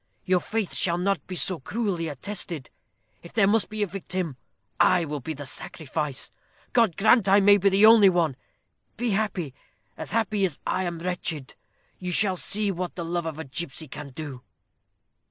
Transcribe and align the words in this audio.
Your 0.25 0.39
faith 0.39 0.73
shall 0.73 0.97
not 0.97 1.27
be 1.27 1.35
so 1.35 1.59
cruelly 1.59 2.07
attested. 2.07 2.71
If 3.21 3.33
there 3.33 3.45
must 3.45 3.69
be 3.69 3.83
a 3.83 3.85
victim, 3.85 4.35
I 4.79 5.05
will 5.05 5.19
be 5.19 5.35
the 5.35 5.45
sacrifice. 5.45 6.31
God 6.73 6.97
grant 6.97 7.29
I 7.29 7.39
may 7.39 7.57
be 7.57 7.69
the 7.69 7.85
only 7.85 8.09
one. 8.09 8.35
Be 8.97 9.11
happy! 9.11 9.53
as 9.95 10.09
happy 10.09 10.43
as 10.43 10.57
I 10.65 10.85
am 10.85 10.97
wretched. 10.97 11.53
You 11.99 12.11
shall 12.11 12.35
see 12.35 12.71
what 12.71 12.95
the 12.95 13.05
love 13.05 13.27
of 13.27 13.37
a 13.37 13.43
gipsy 13.43 13.87
can 13.87 14.09
do." 14.09 14.41